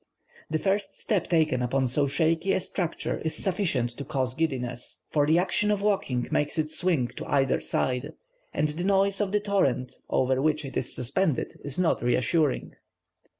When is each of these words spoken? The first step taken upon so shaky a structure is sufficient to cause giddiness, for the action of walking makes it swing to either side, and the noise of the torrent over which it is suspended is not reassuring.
The 0.49 0.57
first 0.57 0.99
step 0.99 1.27
taken 1.27 1.61
upon 1.61 1.85
so 1.87 2.07
shaky 2.07 2.53
a 2.53 2.59
structure 2.59 3.19
is 3.19 3.35
sufficient 3.35 3.91
to 3.91 4.03
cause 4.03 4.33
giddiness, 4.33 5.01
for 5.11 5.27
the 5.27 5.37
action 5.37 5.69
of 5.69 5.83
walking 5.83 6.27
makes 6.31 6.57
it 6.57 6.71
swing 6.71 7.07
to 7.09 7.25
either 7.27 7.59
side, 7.61 8.13
and 8.51 8.69
the 8.69 8.83
noise 8.83 9.21
of 9.21 9.31
the 9.31 9.39
torrent 9.39 9.93
over 10.09 10.41
which 10.41 10.65
it 10.65 10.75
is 10.75 10.91
suspended 10.91 11.59
is 11.63 11.77
not 11.77 12.01
reassuring. 12.01 12.73